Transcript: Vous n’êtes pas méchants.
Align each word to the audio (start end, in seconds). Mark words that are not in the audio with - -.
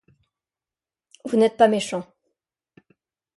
Vous 1.25 1.37
n’êtes 1.37 1.57
pas 1.57 1.67
méchants. 1.67 2.07